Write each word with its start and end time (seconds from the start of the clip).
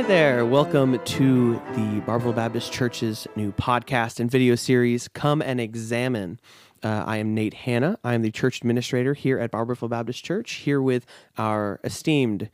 Hi 0.00 0.06
there. 0.06 0.46
Welcome 0.46 0.98
to 0.98 1.52
the 1.74 2.02
Barberville 2.06 2.32
Baptist 2.32 2.72
Church's 2.72 3.26
new 3.36 3.52
podcast 3.52 4.18
and 4.18 4.30
video 4.30 4.54
series, 4.54 5.08
Come 5.08 5.42
and 5.42 5.60
Examine. 5.60 6.40
Uh, 6.82 7.04
I 7.06 7.18
am 7.18 7.34
Nate 7.34 7.52
Hanna. 7.52 7.98
I 8.02 8.14
am 8.14 8.22
the 8.22 8.30
church 8.30 8.62
administrator 8.62 9.12
here 9.12 9.38
at 9.38 9.50
Barberville 9.50 9.90
Baptist 9.90 10.24
Church, 10.24 10.52
here 10.52 10.80
with 10.80 11.04
our 11.36 11.80
esteemed 11.84 12.48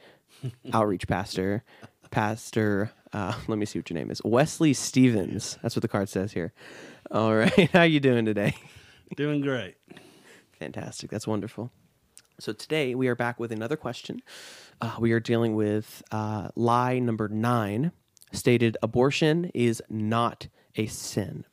outreach 0.72 1.06
pastor, 1.06 1.62
Pastor, 2.10 2.90
uh, 3.12 3.34
let 3.46 3.58
me 3.58 3.64
see 3.64 3.78
what 3.78 3.88
your 3.90 3.96
name 3.96 4.10
is, 4.10 4.20
Wesley 4.24 4.72
Stephens. 4.72 5.56
That's 5.62 5.76
what 5.76 5.82
the 5.82 5.88
card 5.88 6.08
says 6.08 6.32
here. 6.32 6.52
All 7.12 7.32
right. 7.32 7.70
How 7.72 7.82
you 7.82 8.00
doing 8.00 8.24
today? 8.24 8.56
Doing 9.16 9.40
great. 9.40 9.76
Fantastic. 10.58 11.10
That's 11.10 11.28
wonderful. 11.28 11.70
So 12.38 12.52
today 12.52 12.94
we 12.94 13.08
are 13.08 13.14
back 13.14 13.40
with 13.40 13.50
another 13.50 13.76
question. 13.76 14.20
Uh, 14.82 14.96
we 15.00 15.12
are 15.12 15.20
dealing 15.20 15.54
with 15.54 16.02
uh, 16.12 16.48
lie 16.54 16.98
number 16.98 17.28
nine, 17.28 17.92
stated 18.30 18.76
abortion 18.82 19.50
is 19.54 19.82
not 19.88 20.48
a 20.74 20.86
sin. 20.86 21.46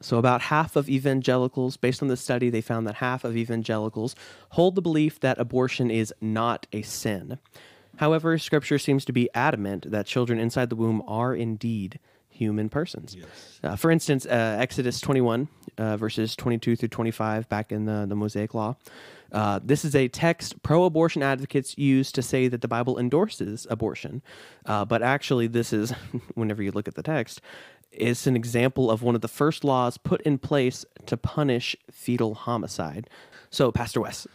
So, 0.00 0.18
about 0.18 0.42
half 0.42 0.76
of 0.76 0.88
evangelicals, 0.88 1.76
based 1.76 2.02
on 2.02 2.08
the 2.08 2.16
study, 2.16 2.50
they 2.50 2.60
found 2.60 2.86
that 2.86 2.96
half 2.96 3.24
of 3.24 3.36
evangelicals 3.36 4.14
hold 4.50 4.74
the 4.76 4.82
belief 4.82 5.18
that 5.20 5.40
abortion 5.40 5.90
is 5.90 6.12
not 6.20 6.66
a 6.72 6.82
sin. 6.82 7.38
However, 7.96 8.38
scripture 8.38 8.78
seems 8.78 9.04
to 9.06 9.12
be 9.12 9.30
adamant 9.34 9.90
that 9.90 10.06
children 10.06 10.38
inside 10.38 10.68
the 10.68 10.76
womb 10.76 11.02
are 11.08 11.34
indeed 11.34 11.98
human 12.34 12.68
persons. 12.68 13.16
Yes. 13.16 13.60
Uh, 13.62 13.76
for 13.76 13.90
instance, 13.90 14.26
uh, 14.26 14.56
Exodus 14.60 15.00
21, 15.00 15.48
uh, 15.78 15.96
verses 15.96 16.36
22 16.36 16.76
through 16.76 16.88
25, 16.88 17.48
back 17.48 17.72
in 17.72 17.86
the, 17.86 18.04
the 18.08 18.16
Mosaic 18.16 18.54
Law. 18.54 18.76
Uh, 19.32 19.58
this 19.64 19.84
is 19.84 19.94
a 19.96 20.08
text 20.08 20.62
pro 20.62 20.84
abortion 20.84 21.22
advocates 21.22 21.76
use 21.76 22.12
to 22.12 22.22
say 22.22 22.46
that 22.46 22.60
the 22.60 22.68
Bible 22.68 22.98
endorses 22.98 23.66
abortion. 23.70 24.22
Uh, 24.66 24.84
but 24.84 25.02
actually, 25.02 25.46
this 25.46 25.72
is, 25.72 25.90
whenever 26.34 26.62
you 26.62 26.70
look 26.70 26.86
at 26.86 26.94
the 26.94 27.02
text, 27.02 27.40
it's 27.90 28.26
an 28.26 28.36
example 28.36 28.90
of 28.90 29.02
one 29.02 29.14
of 29.14 29.20
the 29.20 29.28
first 29.28 29.64
laws 29.64 29.96
put 29.96 30.20
in 30.22 30.38
place 30.38 30.84
to 31.06 31.16
punish 31.16 31.76
fetal 31.90 32.34
homicide. 32.34 33.08
So, 33.50 33.70
Pastor 33.70 34.00
Wes, 34.00 34.26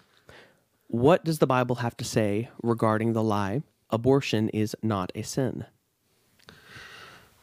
what 0.88 1.24
does 1.24 1.40
the 1.40 1.48
Bible 1.48 1.78
have 1.78 1.96
to 1.98 2.06
say 2.06 2.50
regarding 2.64 3.14
the 3.14 3.24
lie, 3.24 3.64
abortion 3.90 4.50
is 4.50 4.76
not 4.82 5.12
a 5.16 5.22
sin? 5.22 5.66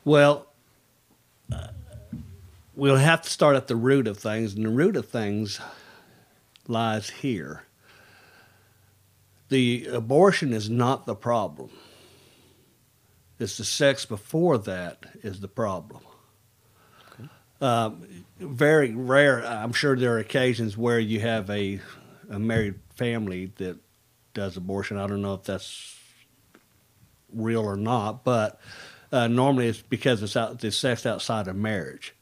Well, 0.07 0.47
uh, 1.53 1.67
we'll 2.77 2.95
have 2.95 3.23
to 3.23 3.29
start 3.29 3.57
at 3.57 3.67
the 3.67 3.75
root 3.75 4.07
of 4.07 4.19
things, 4.19 4.55
and 4.55 4.65
the 4.65 4.69
root 4.69 4.95
of 4.95 5.09
things 5.09 5.59
lies 6.69 7.11
here. 7.11 7.65
The 9.49 9.89
abortion 9.91 10.53
is 10.53 10.71
not 10.71 11.07
the 11.07 11.17
problem. 11.17 11.71
It's 13.41 13.57
the 13.57 13.65
sex 13.65 14.07
before 14.07 14.59
that 14.59 15.07
is 15.25 15.41
the 15.41 15.49
problem. 15.49 16.03
Um, 17.61 18.07
very 18.39 18.95
rare. 18.95 19.45
I'm 19.45 19.73
sure 19.73 19.97
there 19.97 20.15
are 20.15 20.19
occasions 20.21 20.77
where 20.77 21.01
you 21.01 21.19
have 21.19 21.51
a, 21.51 21.81
a 22.31 22.39
married 22.39 22.77
family 22.95 23.51
that 23.57 23.77
does 24.35 24.57
abortion. 24.57 24.99
I 24.99 25.09
don't 25.09 25.23
know 25.23 25.35
if 25.35 25.43
that's 25.43 25.99
real 27.33 27.63
or 27.63 27.77
not, 27.77 28.23
but 28.23 28.61
uh, 29.13 29.29
normally 29.29 29.69
it's 29.69 29.83
because 29.83 30.23
it's 30.23 30.37
out 30.37 30.61
the 30.61 30.71
sex 30.71 31.07
outside 31.07 31.49
of 31.49 31.57
marriage. 31.57 32.15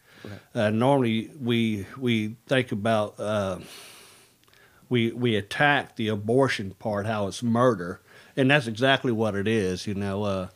Uh, 0.55 0.71
normally 0.71 1.31
we 1.41 1.87
we 1.99 2.37
think 2.47 2.73
about 2.73 3.19
uh, 3.21 3.59
we 4.89 5.13
we 5.13 5.37
attack 5.37 5.97
the 5.97 6.09
abortion 6.09 6.71
part, 6.79 7.07
how 7.07 7.27
it's 7.27 7.43
murder, 7.43 8.01
and 8.37 8.51
that's 8.51 8.67
exactly 8.67 9.13
what 9.13 9.35
it 9.35 9.47
is. 9.47 9.87
You 9.87 9.95
know, 9.95 10.23
uh, 10.23 10.49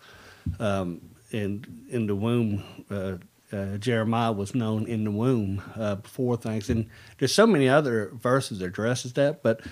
um, 0.58 1.00
in 1.30 1.64
in 1.90 2.06
the 2.06 2.14
womb. 2.14 2.62
Uh, 2.90 3.16
uh, 3.50 3.78
Jeremiah 3.78 4.32
was 4.32 4.54
known 4.54 4.86
in 4.86 5.04
the 5.04 5.10
womb 5.10 5.62
uh, 5.74 5.94
before 5.94 6.36
things, 6.36 6.68
and 6.68 6.86
there's 7.18 7.34
so 7.34 7.46
many 7.46 7.66
other 7.66 8.10
verses 8.12 8.58
that 8.58 8.66
addresses 8.66 9.14
that. 9.14 9.42
But 9.42 9.62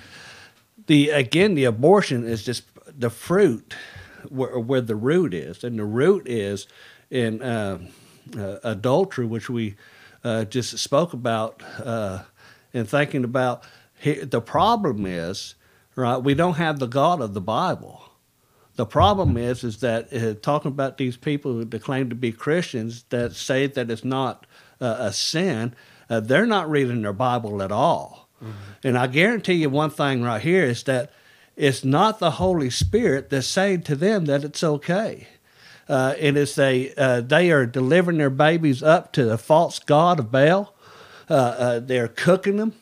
the 0.87 1.11
again, 1.11 1.55
the 1.55 1.65
abortion 1.65 2.27
is 2.27 2.43
just 2.43 2.65
the 2.87 3.11
fruit 3.11 3.75
where, 4.31 4.59
where 4.59 4.81
the 4.81 4.97
root 4.97 5.35
is, 5.35 5.65
and 5.65 5.79
the 5.79 5.85
root 5.85 6.27
is 6.29 6.67
in 7.11 7.43
uh, 7.43 7.79
uh, 8.37 8.57
adultery, 8.63 9.27
which 9.27 9.49
we 9.49 9.77
uh, 10.25 10.45
just 10.45 10.79
spoke 10.79 11.13
about, 11.13 11.63
uh, 11.83 12.23
and 12.75 12.89
thinking 12.89 13.25
about. 13.25 13.63
The 14.03 14.43
problem 14.43 15.07
is, 15.07 15.55
right? 15.95 16.19
We 16.19 16.35
don't 16.35 16.55
have 16.55 16.79
the 16.79 16.87
God 16.87 17.21
of 17.21 17.35
the 17.35 17.41
Bible. 17.41 18.03
The 18.77 18.87
problem 18.87 19.39
is, 19.39 19.65
is 19.65 19.81
that 19.81 20.13
uh, 20.13 20.35
talking 20.35 20.71
about 20.71 20.99
these 20.99 21.17
people 21.17 21.55
who 21.55 21.67
claim 21.67 22.11
to 22.11 22.15
be 22.15 22.31
Christians 22.31 23.05
that 23.09 23.33
say 23.33 23.67
that 23.67 23.91
it's 23.91 24.05
not 24.05 24.47
uh, 24.81 24.97
a 24.99 25.13
sin, 25.13 25.75
uh, 26.11 26.21
they're 26.21 26.47
not 26.47 26.71
reading 26.71 27.03
their 27.03 27.15
Bible 27.15 27.63
at 27.63 27.73
all. 27.73 28.29
Mm-hmm. 28.43 28.53
And 28.85 28.99
I 28.99 29.07
guarantee 29.07 29.55
you 29.55 29.71
one 29.71 29.91
thing 29.91 30.23
right 30.23 30.43
here 30.43 30.65
is 30.65 30.83
that 30.85 31.11
it's 31.57 31.85
not 31.85 32.19
the 32.19 32.33
Holy 32.33 32.71
Spirit 32.71 33.31
that's 33.31 33.47
saying 33.47 33.83
to 33.83 33.97
them 33.97 34.27
that 34.27 34.45
it's 34.45 34.63
okay. 34.63 35.27
Uh, 35.89 36.15
and 36.21 36.37
it's 36.37 36.55
they 36.55 36.93
uh, 36.97 37.21
they 37.21 37.51
are 37.51 37.65
delivering 37.65 38.19
their 38.19 38.31
babies 38.31 38.83
up 38.83 39.13
to 39.13 39.25
the 39.25 39.39
false 39.39 39.79
god 39.79 40.19
of 40.19 40.31
Baal. 40.31 40.75
Uh, 41.29 41.81
they're 41.81 42.09
cooking 42.09 42.57
them, 42.57 42.75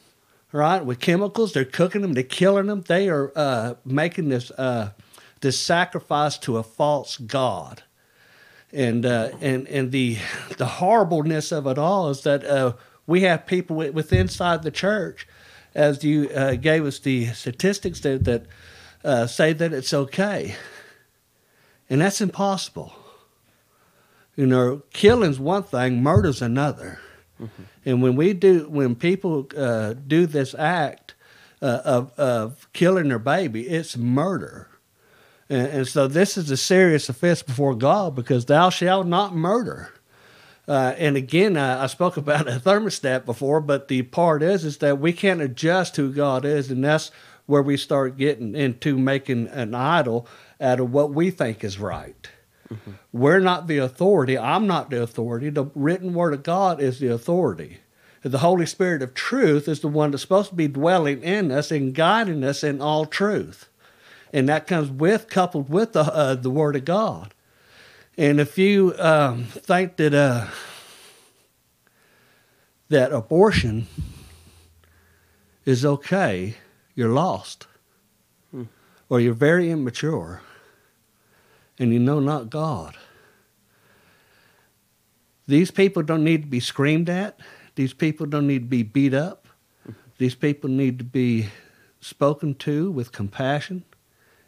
right, 0.53 0.85
with 0.85 1.01
chemicals. 1.01 1.53
They're 1.53 1.65
cooking 1.65 2.03
them. 2.03 2.12
They're 2.15 2.23
killing 2.23 2.67
them. 2.67 2.83
They 2.87 3.09
are 3.09 3.77
making 3.85 4.29
this 4.31 4.51
this 5.45 5.61
sacrifice 5.61 6.39
to 6.39 6.56
a 6.56 6.62
false 6.62 7.19
god. 7.19 7.83
And, 8.73 9.06
uh, 9.06 9.31
and, 9.41 9.69
and 9.69 9.93
the, 9.93 10.17
the 10.56 10.67
horribleness 10.67 11.53
of 11.53 11.67
it 11.69 11.79
all 11.79 12.09
is 12.09 12.23
that 12.23 12.45
uh, 12.45 12.73
we 13.06 13.21
have 13.21 13.47
people 13.47 13.77
with 13.77 14.12
inside 14.12 14.62
the 14.62 14.71
church, 14.73 15.29
as 15.75 16.05
you 16.05 16.31
uh, 16.31 16.55
gave 16.55 16.85
us 16.85 16.99
the 16.99 17.27
statistics 17.27 18.01
that, 18.01 18.25
that 18.25 18.47
uh, 19.05 19.27
say 19.27 19.53
that 19.53 19.73
it's 19.73 19.93
okay. 19.93 20.55
And 21.91 22.01
that's 22.01 22.21
impossible. 22.21 22.93
You 24.37 24.47
know, 24.47 24.83
killing's 24.93 25.39
one 25.39 25.62
thing, 25.62 26.03
murder's 26.03 26.43
another. 26.43 26.99
Mm-hmm. 27.41 27.62
And 27.85 28.03
when 28.03 28.17
we 28.17 28.33
do, 28.33 28.69
when 28.69 28.95
people 28.95 29.49
uh, 29.57 29.95
do 29.95 30.27
this 30.27 30.55
act 30.55 31.15
uh, 31.61 31.81
of, 31.85 32.19
of 32.19 32.73
killing 32.73 33.09
their 33.09 33.19
baby, 33.19 33.69
it's 33.69 33.97
murder 33.97 34.69
and, 35.49 35.69
and, 35.69 35.89
so 35.89 36.09
this 36.09 36.37
is 36.37 36.51
a 36.51 36.56
serious 36.56 37.09
offense 37.09 37.43
before 37.43 37.75
God 37.75 38.15
because 38.15 38.47
thou 38.47 38.71
shalt 38.71 39.06
not 39.06 39.35
murder. 39.35 39.93
Uh, 40.66 40.94
and 40.97 41.16
again, 41.16 41.56
I, 41.56 41.84
I, 41.84 41.86
spoke 41.86 42.16
about 42.16 42.48
a 42.48 42.52
thermostat 42.52 43.25
before, 43.25 43.60
but 43.60 43.88
the 43.88 44.02
part 44.02 44.42
is 44.42 44.64
is 44.64 44.78
that 44.78 44.98
we 44.98 45.12
can't 45.12 45.42
adjust 45.42 45.97
who 45.97 46.12
God 46.12 46.44
is, 46.44 46.70
and 46.70 46.84
that's 46.84 47.10
where 47.47 47.62
we 47.62 47.76
start 47.76 48.16
getting 48.16 48.54
into 48.54 48.97
making 48.97 49.48
an 49.48 49.75
idol 49.75 50.26
out 50.60 50.80
of 50.80 50.91
what 50.91 51.12
we 51.12 51.30
think 51.30 51.62
is 51.62 51.78
right. 51.78 52.28
Mm-hmm. 52.70 52.92
We're 53.12 53.41
not 53.41 53.66
the 53.66 53.78
authority. 53.78 54.38
I'm 54.38 54.66
not 54.66 54.88
the 54.88 55.02
authority. 55.02 55.50
The 55.50 55.66
written 55.75 56.14
word 56.14 56.32
of 56.32 56.42
God 56.42 56.81
is 56.81 56.98
the 56.98 57.08
authority. 57.08 57.81
The 58.22 58.38
Holy 58.38 58.64
Spirit 58.64 59.02
of 59.02 59.12
truth 59.12 59.69
is 59.69 59.81
the 59.81 59.88
one 59.88 60.10
that's 60.10 60.22
supposed 60.22 60.48
to 60.48 60.54
be 60.54 60.69
dwelling 60.69 61.22
in 61.22 61.52
us 61.52 61.70
and 61.70 61.94
guiding 61.94 62.42
us 62.42 62.64
in 62.64 62.81
all 62.81 63.04
truth 63.04 63.69
and 64.34 64.48
that 64.48 64.66
comes 64.66 64.91
with 64.91 65.31
coupled 65.31 65.70
with 65.70 65.92
the 65.92 66.02
uh, 66.02 66.34
the 66.34 66.50
Word 66.50 66.76
of 66.76 66.84
God. 66.84 67.32
And 68.16 68.38
if 68.38 68.58
you 68.58 68.94
um, 68.99 69.44
think 69.44 69.96
that 69.96 70.14
uh, 70.14 70.46
that 72.88 73.12
abortion 73.12 73.88
is 75.64 75.84
okay, 75.84 76.55
you're 76.94 77.08
lost, 77.08 77.66
hmm. 78.52 78.64
or 79.08 79.19
you're 79.19 79.34
very 79.34 79.69
immature, 79.69 80.43
and 81.76 81.93
you 81.93 81.99
know 81.99 82.20
not 82.20 82.50
God. 82.50 82.96
These 85.49 85.72
people 85.72 86.05
don't 86.05 86.22
need 86.22 86.43
to 86.43 86.49
be 86.49 86.60
screamed 86.60 87.10
at. 87.10 87.40
These 87.75 87.94
people 87.94 88.26
don't 88.26 88.46
need 88.46 88.60
to 88.60 88.69
be 88.69 88.84
beat 88.84 89.12
up. 89.12 89.49
Hmm. 89.84 89.93
These 90.19 90.37
people 90.37 90.70
need 90.70 90.99
to 90.99 91.05
be 91.05 91.49
spoken 92.00 92.55
to 92.55 92.93
with 92.93 93.10
compassion 93.10 93.84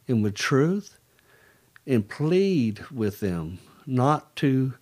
and 0.06 0.22
with 0.22 0.34
truth 0.34 0.95
and 1.86 2.08
plead 2.08 2.84
with 2.90 3.20
them 3.20 3.58
not 3.86 4.34
to 4.36 4.74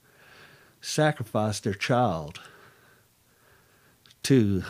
sacrifice 0.80 1.60
their 1.60 1.74
child 1.74 2.40
to 4.22 4.62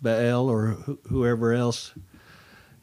Baal 0.00 0.48
or 0.48 0.72
wh- 0.72 1.08
whoever 1.08 1.52
else 1.52 1.92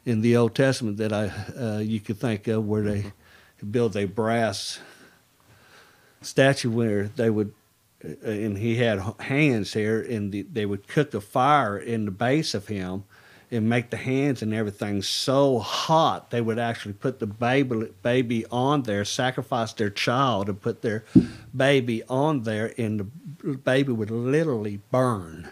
in 0.04 0.20
the 0.20 0.36
Old 0.36 0.54
Testament 0.54 0.96
that 0.96 1.12
I 1.12 1.32
uh, 1.56 1.78
you 1.78 2.00
could 2.00 2.18
think 2.18 2.48
of 2.48 2.66
where 2.66 2.82
they 2.82 3.02
mm-hmm. 3.02 3.70
build 3.70 3.96
a 3.96 4.06
brass 4.06 4.80
statue 6.20 6.70
where 6.70 7.08
they 7.08 7.30
would 7.30 7.52
uh, 8.04 8.28
and 8.28 8.58
he 8.58 8.76
had 8.76 9.00
hands 9.20 9.72
here 9.72 10.00
and 10.00 10.32
the, 10.32 10.42
they 10.42 10.66
would 10.66 10.88
cook 10.88 11.10
the 11.10 11.20
fire 11.20 11.78
in 11.78 12.04
the 12.04 12.10
base 12.10 12.54
of 12.54 12.68
him 12.68 13.04
and 13.52 13.68
make 13.68 13.90
the 13.90 13.98
hands 13.98 14.40
and 14.40 14.54
everything 14.54 15.02
so 15.02 15.58
hot 15.58 16.30
they 16.30 16.40
would 16.40 16.58
actually 16.58 16.94
put 16.94 17.20
the 17.20 17.26
baby 17.26 17.90
baby 18.02 18.46
on 18.46 18.82
there, 18.82 19.04
sacrifice 19.04 19.74
their 19.74 19.90
child, 19.90 20.48
and 20.48 20.60
put 20.60 20.80
their 20.80 21.04
baby 21.54 22.02
on 22.08 22.42
there, 22.44 22.72
and 22.78 22.98
the 23.42 23.54
baby 23.58 23.92
would 23.92 24.10
literally 24.10 24.80
burn. 24.90 25.50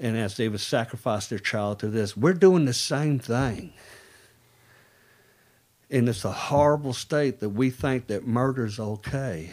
And 0.00 0.16
as 0.16 0.38
they 0.38 0.48
would 0.48 0.60
sacrifice 0.60 1.26
their 1.26 1.38
child 1.38 1.80
to 1.80 1.88
this, 1.88 2.16
we're 2.16 2.32
doing 2.32 2.64
the 2.64 2.72
same 2.72 3.18
thing. 3.18 3.74
And 5.90 6.08
it's 6.08 6.24
a 6.24 6.32
horrible 6.32 6.94
state 6.94 7.40
that 7.40 7.50
we 7.50 7.68
think 7.68 8.06
that 8.06 8.26
murder's 8.26 8.80
okay, 8.80 9.50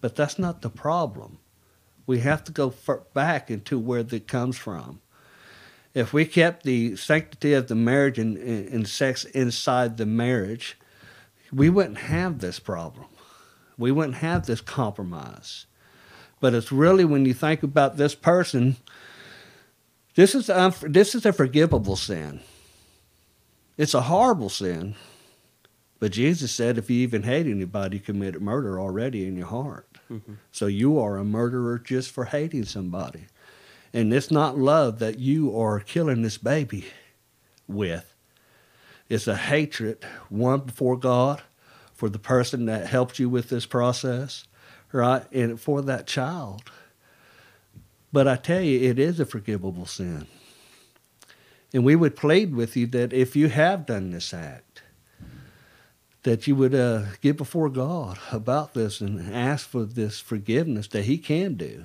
but 0.00 0.16
that's 0.16 0.38
not 0.38 0.62
the 0.62 0.70
problem. 0.70 1.38
We 2.06 2.20
have 2.20 2.42
to 2.44 2.52
go 2.52 2.72
back 3.12 3.50
into 3.50 3.78
where 3.78 4.00
it 4.00 4.26
comes 4.26 4.56
from 4.56 5.00
if 5.94 6.12
we 6.12 6.24
kept 6.24 6.64
the 6.64 6.96
sanctity 6.96 7.54
of 7.54 7.68
the 7.68 7.74
marriage 7.76 8.18
and, 8.18 8.36
and 8.36 8.88
sex 8.88 9.24
inside 9.24 9.96
the 9.96 10.06
marriage, 10.06 10.76
we 11.52 11.70
wouldn't 11.70 11.98
have 11.98 12.40
this 12.40 12.58
problem. 12.58 13.06
We 13.78 13.92
wouldn't 13.92 14.16
have 14.16 14.46
this 14.46 14.60
compromise. 14.60 15.66
But 16.40 16.52
it's 16.52 16.72
really 16.72 17.04
when 17.04 17.24
you 17.24 17.32
think 17.32 17.62
about 17.62 17.96
this 17.96 18.14
person, 18.14 18.76
this 20.14 20.34
is 20.34 20.50
this 20.82 21.14
is 21.14 21.24
a 21.24 21.32
forgivable 21.32 21.96
sin. 21.96 22.40
It's 23.76 23.94
a 23.94 24.02
horrible 24.02 24.48
sin. 24.48 24.94
But 26.00 26.12
Jesus 26.12 26.52
said, 26.52 26.76
if 26.76 26.90
you 26.90 26.98
even 26.98 27.22
hate 27.22 27.46
anybody, 27.46 27.96
you 27.96 28.02
committed 28.02 28.42
murder 28.42 28.78
already 28.78 29.26
in 29.26 29.36
your 29.36 29.46
heart. 29.46 29.88
Mm-hmm. 30.10 30.34
So 30.52 30.66
you 30.66 30.98
are 30.98 31.16
a 31.16 31.24
murderer 31.24 31.78
just 31.78 32.10
for 32.10 32.26
hating 32.26 32.66
somebody. 32.66 33.26
And 33.94 34.12
it's 34.12 34.32
not 34.32 34.58
love 34.58 34.98
that 34.98 35.20
you 35.20 35.56
are 35.56 35.78
killing 35.78 36.22
this 36.22 36.36
baby 36.36 36.86
with. 37.68 38.12
It's 39.08 39.28
a 39.28 39.36
hatred, 39.36 40.04
one 40.28 40.60
before 40.60 40.96
God, 40.96 41.42
for 41.94 42.08
the 42.08 42.18
person 42.18 42.66
that 42.66 42.88
helped 42.88 43.20
you 43.20 43.28
with 43.28 43.50
this 43.50 43.66
process, 43.66 44.48
right? 44.90 45.22
And 45.30 45.60
for 45.60 45.80
that 45.82 46.08
child. 46.08 46.64
But 48.12 48.26
I 48.26 48.34
tell 48.34 48.60
you, 48.60 48.90
it 48.90 48.98
is 48.98 49.20
a 49.20 49.24
forgivable 49.24 49.86
sin. 49.86 50.26
And 51.72 51.84
we 51.84 51.94
would 51.94 52.16
plead 52.16 52.52
with 52.54 52.76
you 52.76 52.88
that 52.88 53.12
if 53.12 53.36
you 53.36 53.48
have 53.48 53.86
done 53.86 54.10
this 54.10 54.34
act, 54.34 54.82
that 56.24 56.48
you 56.48 56.56
would 56.56 56.74
uh, 56.74 57.04
get 57.20 57.36
before 57.36 57.68
God 57.68 58.18
about 58.32 58.74
this 58.74 59.00
and 59.00 59.32
ask 59.32 59.68
for 59.68 59.84
this 59.84 60.18
forgiveness 60.18 60.88
that 60.88 61.04
He 61.04 61.16
can 61.16 61.54
do. 61.54 61.84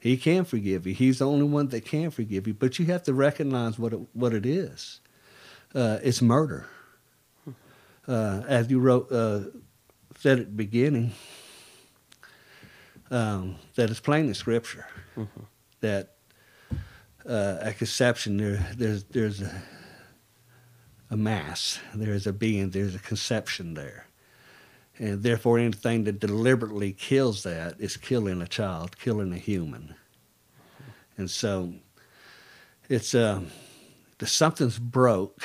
He 0.00 0.16
can 0.16 0.44
forgive 0.44 0.86
you. 0.86 0.94
He's 0.94 1.18
the 1.18 1.26
only 1.26 1.44
one 1.44 1.68
that 1.68 1.84
can 1.84 2.10
forgive 2.10 2.46
you. 2.46 2.54
But 2.54 2.78
you 2.78 2.86
have 2.86 3.02
to 3.04 3.14
recognize 3.14 3.78
what 3.78 3.92
it, 3.92 4.00
what 4.14 4.32
it 4.32 4.46
is. 4.46 5.00
Uh, 5.74 5.98
it's 6.02 6.22
murder. 6.22 6.66
Uh, 8.08 8.42
as 8.48 8.70
you 8.70 8.80
wrote, 8.80 9.12
uh, 9.12 9.40
said 10.18 10.40
at 10.40 10.46
the 10.46 10.52
beginning, 10.52 11.12
um, 13.10 13.56
that 13.74 13.90
it's 13.90 14.00
plain 14.00 14.26
in 14.26 14.34
Scripture 14.34 14.86
mm-hmm. 15.16 15.42
that 15.80 16.14
uh, 17.28 17.58
a 17.60 17.72
conception 17.72 18.36
there, 18.36 18.66
there's 18.76 19.04
there's 19.04 19.42
a, 19.42 19.62
a 21.10 21.16
mass, 21.16 21.78
there's 21.94 22.26
a 22.26 22.32
being, 22.32 22.70
there's 22.70 22.94
a 22.94 23.00
conception 23.00 23.74
there. 23.74 24.06
And 25.00 25.22
therefore, 25.22 25.58
anything 25.58 26.04
that 26.04 26.20
deliberately 26.20 26.92
kills 26.92 27.42
that 27.44 27.80
is 27.80 27.96
killing 27.96 28.42
a 28.42 28.46
child, 28.46 28.98
killing 28.98 29.32
a 29.32 29.38
human. 29.38 29.94
And 31.16 31.30
so 31.30 31.72
it's 32.90 33.14
uh, 33.14 33.40
something's 34.22 34.78
broke. 34.78 35.42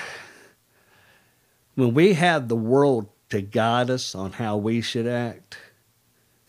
When 1.76 1.94
we 1.94 2.16
have 2.16 2.50
the 2.50 2.56
world 2.58 3.08
to 3.30 3.40
guide 3.40 3.90
us 3.90 4.14
on 4.14 4.34
how 4.34 4.58
we 4.58 4.82
should 4.82 5.08
act, 5.08 5.58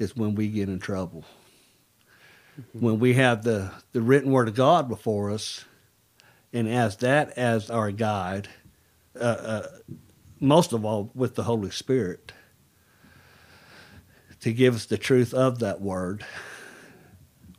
is 0.01 0.17
when 0.17 0.35
we 0.35 0.49
get 0.49 0.69
in 0.69 0.81
trouble. 0.81 1.25
Mm-hmm. 2.61 2.85
When 2.85 2.99
we 2.99 3.15
have 3.15 3.45
the, 3.45 3.71
the 3.93 4.03
written 4.03 4.33
word 4.33 4.49
of 4.49 4.57
God 4.57 4.89
before 4.89 5.31
us, 5.31 5.65
and 6.53 6.69
as 6.69 6.97
that 6.99 7.31
as 7.39 7.71
our 7.71 7.93
guide, 7.93 8.49
uh, 9.15 9.23
uh, 9.23 9.67
most 10.41 10.73
of 10.73 10.85
all 10.85 11.13
with 11.15 11.37
the 11.37 11.45
Holy 11.45 11.71
Spirit, 11.71 12.33
to 14.47 14.53
give 14.53 14.77
us 14.77 14.87
the 14.87 14.97
truth 14.97 15.35
of 15.35 15.59
that 15.59 15.81
word, 15.81 16.25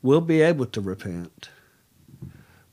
we'll 0.01 0.21
be 0.21 0.39
able 0.39 0.65
to 0.65 0.79
repent. 0.79 1.49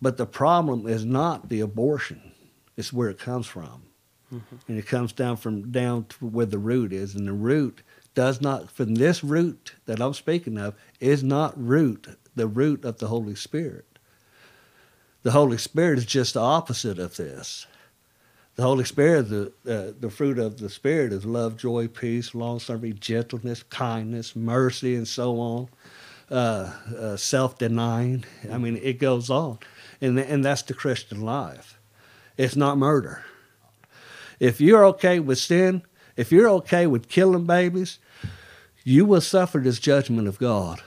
But 0.00 0.18
the 0.18 0.24
problem 0.24 0.86
is 0.86 1.04
not 1.04 1.48
the 1.48 1.58
abortion, 1.58 2.30
it's 2.76 2.92
where 2.92 3.10
it 3.10 3.18
comes 3.18 3.48
from. 3.48 3.82
Mm-hmm. 4.32 4.56
And 4.68 4.78
it 4.78 4.86
comes 4.86 5.12
down 5.12 5.36
from 5.38 5.72
down 5.72 6.04
to 6.04 6.26
where 6.26 6.46
the 6.46 6.60
root 6.60 6.92
is. 6.92 7.16
And 7.16 7.26
the 7.26 7.32
root 7.32 7.82
does 8.14 8.40
not, 8.40 8.70
from 8.70 8.94
this 8.94 9.24
root 9.24 9.74
that 9.86 10.00
I'm 10.00 10.14
speaking 10.14 10.58
of, 10.58 10.76
is 11.00 11.24
not 11.24 11.60
root, 11.60 12.06
the 12.36 12.46
root 12.46 12.84
of 12.84 12.98
the 12.98 13.08
Holy 13.08 13.34
Spirit. 13.34 13.98
The 15.24 15.32
Holy 15.32 15.58
Spirit 15.58 15.98
is 15.98 16.06
just 16.06 16.34
the 16.34 16.40
opposite 16.40 17.00
of 17.00 17.16
this. 17.16 17.66
The 18.56 18.62
Holy 18.62 18.84
Spirit, 18.84 19.30
the, 19.30 19.52
uh, 19.68 19.92
the 19.98 20.10
fruit 20.10 20.38
of 20.38 20.58
the 20.58 20.70
Spirit 20.70 21.12
is 21.12 21.24
love, 21.24 21.56
joy, 21.56 21.88
peace, 21.88 22.34
long 22.34 22.60
suffering, 22.60 22.96
gentleness, 23.00 23.64
kindness, 23.64 24.36
mercy, 24.36 24.94
and 24.94 25.08
so 25.08 25.40
on, 25.40 25.68
uh, 26.30 26.72
uh, 26.96 27.16
self 27.16 27.58
denying. 27.58 28.24
I 28.50 28.58
mean, 28.58 28.76
it 28.76 29.00
goes 29.00 29.28
on. 29.28 29.58
And, 30.00 30.18
and 30.20 30.44
that's 30.44 30.62
the 30.62 30.74
Christian 30.74 31.22
life. 31.22 31.80
It's 32.36 32.54
not 32.54 32.78
murder. 32.78 33.24
If 34.38 34.60
you're 34.60 34.84
okay 34.86 35.18
with 35.18 35.38
sin, 35.38 35.82
if 36.16 36.30
you're 36.30 36.48
okay 36.48 36.86
with 36.86 37.08
killing 37.08 37.46
babies, 37.46 37.98
you 38.84 39.04
will 39.04 39.20
suffer 39.20 39.58
this 39.58 39.80
judgment 39.80 40.28
of 40.28 40.38
God. 40.38 40.80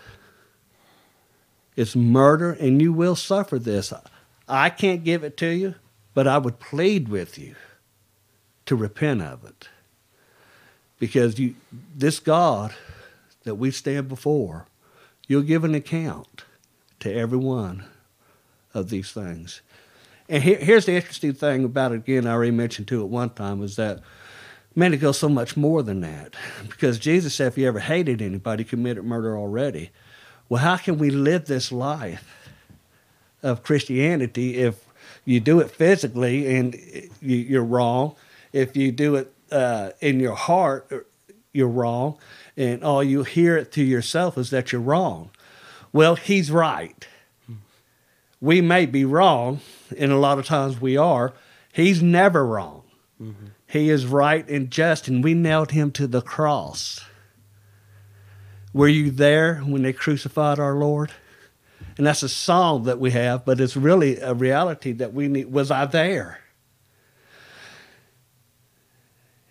It's 1.76 1.98
murder, 1.98 2.54
and 2.54 2.82
you 2.82 2.94
will 2.94 3.16
suffer 3.16 3.60
this. 3.60 3.92
I 4.48 4.70
can't 4.70 5.04
give 5.04 5.26
it 5.26 5.36
to 5.38 5.48
you 5.48 5.76
but 6.18 6.26
I 6.26 6.40
would 6.40 6.60
plead 6.60 7.10
with 7.10 7.38
you 7.38 7.54
to 8.66 8.76
repent 8.76 9.22
of 9.22 9.46
it. 9.46 9.70
Because 10.98 11.38
you, 11.38 11.54
this 11.96 12.18
God 12.18 12.74
that 13.44 13.54
we 13.54 13.70
stand 13.70 14.10
before, 14.10 14.66
you'll 15.28 15.44
give 15.44 15.64
an 15.64 15.76
account 15.76 16.44
to 17.02 17.14
every 17.14 17.38
one 17.38 17.86
of 18.74 18.90
these 18.90 19.12
things. 19.12 19.62
And 20.28 20.42
here, 20.42 20.58
here's 20.58 20.88
the 20.88 20.96
interesting 20.96 21.34
thing 21.34 21.64
about 21.64 21.92
it, 21.92 21.98
again, 21.98 22.26
I 22.26 22.32
already 22.32 22.50
mentioned 22.50 22.88
to 22.88 23.04
it 23.04 23.10
one 23.10 23.30
time, 23.30 23.62
is 23.62 23.76
that, 23.76 24.00
man, 24.74 24.96
it 24.96 24.98
goes 24.98 25.20
so 25.20 25.30
much 25.30 25.56
more 25.56 25.84
than 25.84 26.02
that. 26.02 26.34
Because 26.68 26.98
Jesus 26.98 27.36
said, 27.36 27.50
if 27.50 27.60
you 27.60 27.68
ever 27.68 27.78
hated 27.78 28.24
anybody, 28.24 28.64
committed 28.64 29.06
murder 29.06 29.38
already. 29.38 29.92
Well, 30.50 30.64
how 30.64 30.78
can 30.78 30.98
we 30.98 31.12
live 31.12 31.46
this 31.46 31.72
life 31.72 32.50
of 33.44 33.62
Christianity 33.62 34.58
if 34.58 34.87
you 35.28 35.42
do 35.42 35.60
it 35.60 35.70
physically 35.70 36.56
and 36.56 36.74
you, 37.22 37.60
are 37.60 37.64
wrong. 37.64 38.16
If 38.54 38.78
you 38.78 38.94
do 38.94 39.16
it 39.16 39.34
uh, 39.52 39.90
in 40.00 40.22
your 40.22 40.36
heart, 40.36 40.88
uh, 40.90 41.00
you're 41.52 41.68
wrong. 41.68 42.18
And 42.56 42.82
all 42.82 43.04
you 43.04 43.24
hear 43.24 43.58
it 43.58 43.74
to 43.74 43.84
yourself 43.84 44.38
is 44.38 44.52
that 44.52 44.72
you're 44.72 44.80
wrong. 44.80 45.32
Well, 45.92 46.16
he's 46.16 46.50
right. 46.50 47.06
We 48.40 48.62
may 48.62 48.86
be 48.86 49.04
wrong, 49.04 49.60
and 49.98 50.14
a 50.14 50.18
lot 50.18 50.40
of 50.40 50.46
times 50.46 50.80
we 50.80 50.96
are. 50.96 51.34
He's 51.74 52.02
never 52.02 52.46
wrong. 52.46 52.84
Mm-hmm. 53.22 53.48
He 53.66 53.90
is 53.90 54.06
right 54.06 54.48
and 54.48 54.72
just, 54.72 55.10
and 55.10 55.22
we 55.22 55.34
nailed 55.34 55.72
him 55.72 55.92
to 55.92 56.08
the 56.08 56.22
cross. 56.22 57.02
Were 58.74 58.88
you 58.88 59.12
there 59.12 59.58
when 59.58 59.82
they 59.82 59.92
crucified 59.92 60.58
our 60.58 60.76
Lord? 60.76 61.12
And 61.98 62.06
that's 62.06 62.24
a 62.24 62.30
song 62.30 62.84
that 62.84 63.00
we 63.00 63.12
have, 63.12 63.44
but 63.44 63.60
it's 63.60 63.76
really 63.76 64.20
a 64.20 64.34
reality 64.34 64.92
that 64.94 65.14
we 65.14 65.28
need. 65.28 65.52
Was 65.52 65.72
I 65.72 65.86
there? 65.86 66.42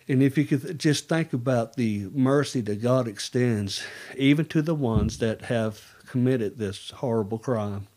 And 0.07 0.23
if 0.23 0.37
you 0.37 0.45
could 0.45 0.79
just 0.79 1.09
think 1.09 1.33
about 1.33 1.75
the 1.75 2.09
mercy 2.13 2.61
that 2.61 2.81
God 2.81 3.09
extends, 3.09 3.83
even 4.15 4.45
to 4.45 4.61
the 4.61 4.75
ones 4.75 5.17
that 5.17 5.43
have 5.43 5.95
committed 6.05 6.57
this 6.57 6.91
horrible 6.91 7.37
crime, 7.37 7.87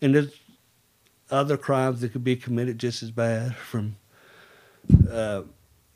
and 0.00 0.16
there's 0.16 0.34
other 1.30 1.56
crimes 1.56 2.00
that 2.00 2.12
could 2.12 2.24
be 2.24 2.34
committed 2.34 2.78
just 2.78 3.04
as 3.04 3.12
bad, 3.12 3.54
from 3.54 3.94
uh, 5.08 5.42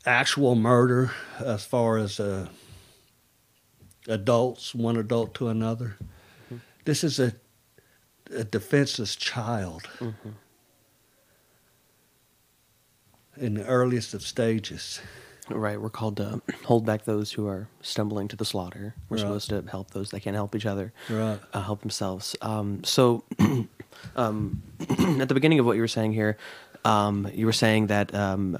actual 0.05 0.55
murder, 0.55 1.11
as 1.39 1.65
far 1.65 1.97
as 1.97 2.21
uh, 2.21 2.47
adults, 4.07 4.73
one 4.73 4.95
adult 4.95 5.33
to 5.35 5.49
another. 5.49 5.97
Mm-hmm. 6.45 6.57
This 6.85 7.03
is 7.03 7.19
a 7.19 7.33
a 8.31 8.43
defenseless 8.43 9.15
child 9.15 9.83
mm-hmm. 9.99 10.29
in 13.37 13.55
the 13.55 13.65
earliest 13.65 14.13
of 14.13 14.21
stages. 14.21 14.99
Right, 15.49 15.79
we're 15.79 15.89
called 15.89 16.17
to 16.17 16.41
hold 16.65 16.85
back 16.85 17.05
those 17.05 17.31
who 17.31 17.47
are 17.47 17.69
stumbling 17.81 18.27
to 18.27 18.35
the 18.35 18.43
slaughter. 18.43 18.95
We're 19.07 19.15
right. 19.15 19.21
supposed 19.21 19.49
to 19.49 19.63
help 19.69 19.91
those 19.91 20.11
that 20.11 20.19
can't 20.19 20.35
help 20.35 20.55
each 20.55 20.65
other, 20.65 20.91
right. 21.09 21.39
uh, 21.53 21.61
help 21.61 21.79
themselves. 21.79 22.35
Um, 22.41 22.83
so, 22.83 23.23
Um, 24.15 24.61
at 25.19 25.27
the 25.27 25.33
beginning 25.33 25.59
of 25.59 25.65
what 25.65 25.75
you 25.75 25.81
were 25.81 25.87
saying 25.87 26.13
here, 26.13 26.37
um, 26.85 27.29
you 27.33 27.45
were 27.45 27.53
saying 27.53 27.87
that 27.87 28.13
um, 28.13 28.57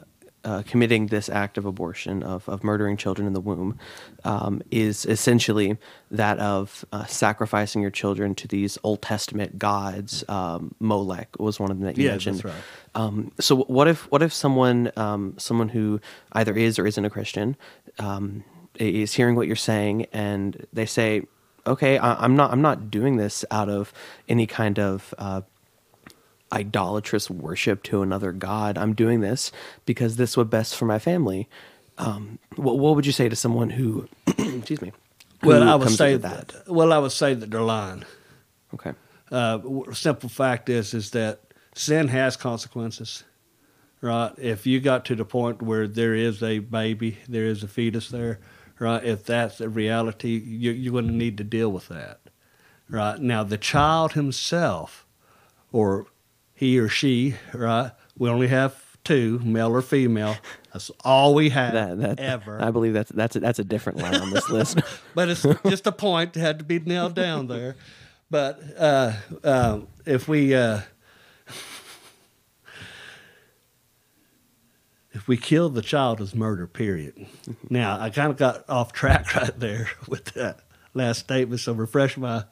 uh, 0.47 0.63
committing 0.71 1.07
this 1.07 1.27
act 1.29 1.57
of 1.57 1.65
abortion, 1.65 2.23
of, 2.23 2.47
of 2.47 2.63
murdering 2.63 2.95
children 2.97 3.27
in 3.27 3.33
the 3.33 3.41
womb, 3.41 3.77
um, 4.23 4.61
is 4.71 5.05
essentially 5.05 5.77
that 6.09 6.39
of 6.39 6.85
uh, 6.93 7.05
sacrificing 7.05 7.81
your 7.81 7.91
children 7.91 8.33
to 8.35 8.47
these 8.47 8.77
Old 8.83 9.01
Testament 9.01 9.59
gods. 9.59 10.23
Um, 10.29 10.73
Molech 10.79 11.29
was 11.37 11.59
one 11.59 11.69
of 11.71 11.77
them 11.77 11.85
that 11.85 11.97
you 11.97 12.05
Yeah, 12.05 12.11
mentioned. 12.11 12.37
that's 12.37 12.45
right. 12.45 12.63
Um, 12.95 13.31
so 13.39 13.57
what 13.77 13.87
if 13.87 14.09
what 14.11 14.21
if 14.23 14.31
someone 14.33 14.91
um, 14.95 15.35
someone 15.37 15.69
who 15.69 15.99
either 16.31 16.53
is 16.55 16.79
or 16.79 16.87
isn't 16.87 17.05
a 17.05 17.09
Christian 17.09 17.55
um, 17.99 18.43
is 18.79 19.13
hearing 19.13 19.35
what 19.35 19.47
you're 19.47 19.55
saying 19.73 20.05
and 20.13 20.65
they 20.73 20.85
say, 20.85 21.23
okay, 21.65 21.97
I, 21.97 22.23
I'm 22.23 22.35
not 22.37 22.51
I'm 22.53 22.61
not 22.61 22.89
doing 22.89 23.17
this 23.17 23.43
out 23.51 23.69
of 23.69 23.93
any 24.29 24.47
kind 24.47 24.79
of 24.79 25.13
uh, 25.17 25.41
idolatrous 26.53 27.29
worship 27.29 27.83
to 27.83 28.01
another 28.01 28.31
god. 28.31 28.77
I'm 28.77 28.93
doing 28.93 29.21
this 29.21 29.51
because 29.85 30.15
this 30.15 30.37
would 30.37 30.49
best 30.49 30.75
for 30.75 30.85
my 30.85 30.99
family. 30.99 31.47
Um, 31.97 32.39
what, 32.55 32.77
what 32.77 32.95
would 32.95 33.05
you 33.05 33.11
say 33.11 33.27
to 33.29 33.35
someone 33.35 33.71
who, 33.71 34.07
excuse 34.27 34.81
me, 34.81 34.93
who 35.41 35.49
Well, 35.49 35.67
I 35.67 35.75
would 35.75 35.89
say 35.89 36.13
into 36.13 36.27
that. 36.27 36.53
Well, 36.67 36.93
I 36.93 36.97
would 36.97 37.11
say 37.11 37.33
that 37.33 37.49
they're 37.49 37.61
lying. 37.61 38.03
Okay. 38.73 38.93
Uh, 39.31 39.59
simple 39.93 40.29
fact 40.29 40.69
is 40.69 40.93
is 40.93 41.11
that 41.11 41.41
sin 41.73 42.07
has 42.07 42.37
consequences, 42.37 43.23
right? 44.01 44.31
If 44.37 44.65
you 44.65 44.79
got 44.79 45.05
to 45.05 45.15
the 45.15 45.25
point 45.25 45.61
where 45.61 45.87
there 45.87 46.15
is 46.15 46.41
a 46.41 46.59
baby, 46.59 47.17
there 47.27 47.45
is 47.45 47.63
a 47.63 47.67
fetus 47.67 48.09
there, 48.09 48.39
right? 48.79 49.03
If 49.03 49.25
that's 49.25 49.59
a 49.59 49.69
reality, 49.69 50.37
you, 50.37 50.71
you're 50.71 50.93
going 50.93 51.07
to 51.07 51.13
need 51.13 51.37
to 51.39 51.43
deal 51.43 51.71
with 51.71 51.87
that, 51.89 52.21
right? 52.89 53.19
Now, 53.19 53.43
the 53.43 53.57
child 53.57 54.13
himself, 54.13 55.05
or 55.71 56.07
he 56.57 56.79
or 56.79 56.89
she, 56.89 57.35
right? 57.53 57.91
We 58.17 58.29
only 58.29 58.47
have 58.47 58.75
two, 59.03 59.39
male 59.43 59.69
or 59.69 59.81
female. 59.81 60.35
That's 60.73 60.91
all 61.05 61.33
we 61.33 61.49
have 61.49 61.73
That, 61.73 61.99
that, 61.99 62.19
ever. 62.19 62.61
I 62.61 62.71
believe 62.71 62.93
that's 62.93 63.11
that's 63.11 63.35
a, 63.35 63.39
that's 63.39 63.59
a 63.59 63.63
different 63.63 63.99
line 63.99 64.15
on 64.15 64.31
this 64.31 64.49
list. 64.49 64.79
but 65.15 65.29
it's 65.29 65.45
just 65.69 65.87
a 65.87 65.91
point 65.91 66.33
that 66.33 66.39
had 66.41 66.59
to 66.59 66.65
be 66.65 66.79
nailed 66.79 67.13
down 67.15 67.47
there. 67.47 67.75
But 68.29 68.59
uh, 68.77 69.13
um, 69.43 69.87
if 70.05 70.27
we 70.27 70.53
uh, 70.53 70.81
if 75.13 75.27
we 75.27 75.37
kill 75.37 75.69
the 75.69 75.81
child 75.81 76.19
as 76.21 76.35
murder, 76.35 76.67
period. 76.67 77.25
Now 77.69 77.99
I 77.99 78.09
kind 78.09 78.31
of 78.31 78.37
got 78.37 78.69
off 78.69 78.93
track 78.93 79.33
right 79.35 79.57
there 79.59 79.89
with 80.07 80.25
that 80.33 80.59
last 80.93 81.19
statement, 81.19 81.61
so 81.61 81.73
refresh 81.73 82.17
my 82.17 82.43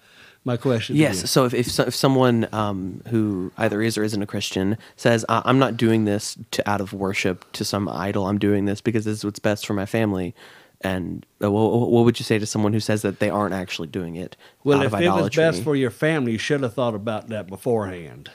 my 0.45 0.55
question. 0.57 0.95
Yes. 0.95 1.29
So 1.29 1.43
if 1.45 1.53
if, 1.53 1.69
so, 1.69 1.83
if 1.83 1.95
someone 1.95 2.47
um, 2.53 3.01
who 3.09 3.51
either 3.57 3.81
is 3.81 3.97
or 3.97 4.03
isn't 4.03 4.21
a 4.21 4.25
Christian 4.27 4.77
says, 4.95 5.25
"I'm 5.27 5.59
not 5.59 5.75
doing 5.75 6.05
this 6.05 6.37
to 6.51 6.69
out 6.69 6.79
of 6.81 6.93
worship 6.93 7.51
to 7.53 7.65
some 7.65 7.89
idol. 7.89 8.27
I'm 8.27 8.37
doing 8.39 8.65
this 8.65 8.79
because 8.79 9.05
this 9.05 9.17
is 9.17 9.25
what's 9.25 9.39
best 9.39 9.65
for 9.65 9.73
my 9.73 9.85
family," 9.85 10.33
and 10.81 11.25
uh, 11.43 11.51
what, 11.51 11.89
what 11.89 12.05
would 12.05 12.19
you 12.19 12.23
say 12.23 12.39
to 12.39 12.45
someone 12.45 12.73
who 12.73 12.79
says 12.79 13.01
that 13.01 13.19
they 13.19 13.29
aren't 13.29 13.53
actually 13.53 13.87
doing 13.87 14.15
it 14.15 14.37
Well, 14.63 14.81
if 14.83 14.93
it 14.93 15.09
was 15.09 15.29
best 15.35 15.63
for 15.63 15.75
your 15.75 15.91
family, 15.91 16.33
you 16.33 16.37
should 16.37 16.61
have 16.61 16.73
thought 16.73 16.95
about 16.95 17.29
that 17.29 17.47
beforehand, 17.47 18.29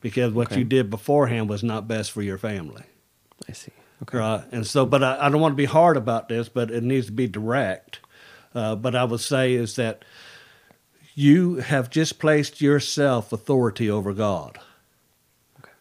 because 0.00 0.32
what 0.32 0.48
Okay. 0.48 0.58
you 0.58 0.64
did 0.64 0.90
beforehand 0.90 1.48
was 1.48 1.62
not 1.62 1.86
best 1.88 2.10
for 2.12 2.22
your 2.22 2.38
family. 2.38 2.82
I 3.48 3.52
see. 3.52 3.72
Okay. 4.02 4.18
Right. 4.18 4.44
And 4.52 4.66
so, 4.66 4.84
but 4.84 5.02
I, 5.02 5.26
I 5.26 5.28
don't 5.30 5.40
want 5.40 5.52
to 5.52 5.56
be 5.56 5.64
hard 5.64 5.96
about 5.96 6.28
this, 6.28 6.48
but 6.48 6.70
it 6.70 6.82
needs 6.82 7.06
to 7.06 7.12
be 7.12 7.26
direct. 7.28 8.00
Uh, 8.54 8.74
but 8.74 8.94
I 8.94 9.04
would 9.04 9.20
say 9.20 9.54
is 9.54 9.76
that 9.76 10.04
you 11.14 11.56
have 11.56 11.90
just 11.90 12.18
placed 12.18 12.60
yourself 12.60 13.32
authority 13.32 13.88
over 13.88 14.12
God 14.12 14.58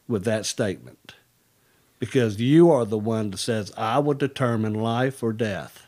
with 0.07 0.23
that 0.25 0.45
statement. 0.45 1.15
Because 1.99 2.39
you 2.39 2.69
are 2.69 2.85
the 2.85 2.97
one 2.97 3.31
that 3.31 3.37
says, 3.37 3.71
I 3.77 3.99
will 3.99 4.13
determine 4.13 4.73
life 4.73 5.23
or 5.23 5.33
death. 5.33 5.85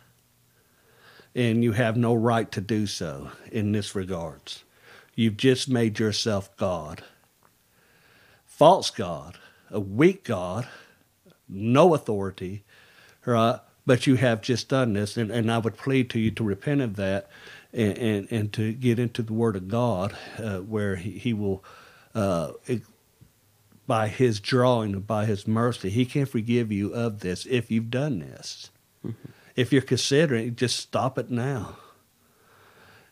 And 1.36 1.64
you 1.64 1.74
have 1.74 1.98
no 1.98 2.14
right 2.14 2.50
to 2.54 2.62
do 2.62 2.88
so 2.88 3.32
in 3.52 3.74
this 3.74 3.94
regards. 3.94 4.64
You've 5.14 5.38
just 5.38 5.70
made 5.70 6.00
yourself 6.00 6.56
God. 6.58 7.04
False 8.46 8.90
God, 8.90 9.38
a 9.70 9.80
weak 9.82 10.24
God, 10.24 10.68
no 11.50 11.94
authority, 11.94 12.64
right? 13.26 13.60
But 13.86 14.08
you 14.08 14.16
have 14.16 14.42
just 14.42 14.70
done 14.70 14.94
this, 14.94 15.18
and, 15.18 15.30
and 15.30 15.52
I 15.52 15.58
would 15.58 15.78
plead 15.78 16.10
to 16.12 16.20
you 16.20 16.32
to 16.32 16.44
repent 16.44 16.82
of 16.82 16.96
that 16.96 17.30
and, 17.76 17.98
and, 17.98 18.28
and 18.32 18.54
to 18.54 18.74
get 18.74 18.98
into 19.00 19.22
the 19.22 19.34
Word 19.34 19.56
of 19.56 19.68
God, 19.68 20.16
uh, 20.40 20.60
where 20.60 20.96
he, 20.96 21.12
he 21.12 21.34
will, 21.34 21.64
uh, 22.16 22.54
it- 22.66 22.84
by 23.88 24.08
His 24.08 24.40
drawing 24.40 24.94
and 24.94 25.08
by 25.08 25.26
His 25.26 25.48
mercy, 25.48 25.92
He 25.92 26.06
can 26.06 26.26
forgive 26.26 26.72
you 26.72 26.94
of 26.94 27.20
this 27.20 27.46
if 27.46 27.70
you've 27.70 27.92
done 27.92 28.20
this. 28.20 28.72
If 29.56 29.72
you're 29.72 29.84
considering, 29.84 30.56
just 30.56 30.78
stop 30.78 31.18
it 31.20 31.30
now 31.30 31.78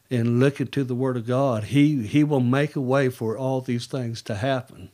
and 0.10 0.40
look 0.40 0.60
into 0.60 0.84
the 0.84 0.96
Word 0.96 1.18
of 1.18 1.28
God. 1.28 1.66
He 1.66 2.08
He 2.08 2.24
will 2.24 2.40
make 2.40 2.76
a 2.76 2.82
way 2.82 3.10
for 3.10 3.38
all 3.38 3.62
these 3.62 3.86
things 3.86 4.22
to 4.24 4.36
happen. 4.36 4.90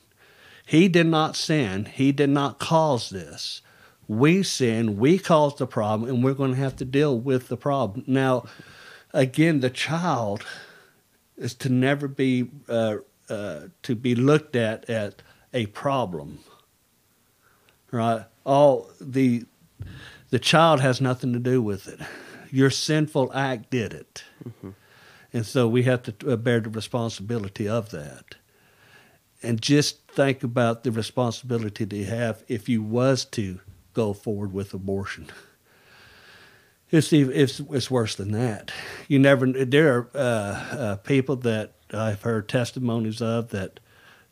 He 0.66 0.88
did 0.88 1.08
not 1.08 1.36
sin. 1.36 1.86
He 1.86 2.12
did 2.12 2.30
not 2.30 2.60
cause 2.60 3.10
this. 3.10 3.62
We 4.08 4.44
sin. 4.44 4.98
We 4.98 5.18
caused 5.18 5.60
the 5.60 5.68
problem, 5.68 6.10
and 6.10 6.24
we're 6.24 6.34
going 6.34 6.52
to 6.52 6.58
have 6.58 6.76
to 6.78 6.86
deal 6.86 7.18
with 7.18 7.48
the 7.48 7.58
problem. 7.58 8.04
Now, 8.08 8.46
again, 9.14 9.60
the 9.60 9.70
child 9.70 10.46
is 11.38 11.54
to 11.56 11.70
never 11.70 12.08
be 12.08 12.50
uh, 12.68 12.98
uh, 13.30 13.68
to 13.84 13.96
be 13.96 14.16
looked 14.16 14.56
at 14.56 14.90
as 14.90 15.16
a 15.54 15.68
problem. 15.68 16.40
Right? 17.92 18.26
All 18.46 18.90
the 19.00 19.46
the 20.30 20.40
child 20.40 20.82
has 20.82 21.02
nothing 21.02 21.34
to 21.34 21.40
do 21.40 21.62
with 21.62 21.88
it. 21.88 22.00
Your 22.52 22.70
sinful 22.70 23.32
act 23.34 23.70
did 23.70 23.94
it, 23.94 24.24
and 25.34 25.46
so 25.46 25.68
we 25.68 25.84
have 25.84 26.04
to 26.04 26.34
uh, 26.34 26.36
bear 26.36 26.60
the 26.60 26.70
responsibility 26.70 27.68
of 27.68 27.92
that 27.92 28.36
and 29.42 29.62
just 29.62 30.08
think 30.08 30.44
about 30.44 30.84
the 30.84 30.92
responsibility 30.92 31.86
that 31.86 31.96
you 31.96 32.06
have 32.06 32.44
if 32.48 32.68
you 32.68 32.82
was 32.82 33.26
to 33.26 33.60
go 33.94 34.14
forward 34.14 34.54
with 34.54 34.74
abortion. 34.74 35.28
It's 36.92 37.14
it's 37.14 37.60
it's 37.60 37.92
worse 37.92 38.16
than 38.16 38.32
that. 38.32 38.72
You 39.08 39.20
never 39.20 39.46
there 39.48 39.98
are 39.98 40.10
uh, 40.16 40.18
uh, 40.18 40.96
people 40.98 41.36
that 41.38 41.74
I've 41.94 42.22
heard 42.24 42.50
testimonies 42.50 43.22
of 43.22 43.50
that 43.50 43.80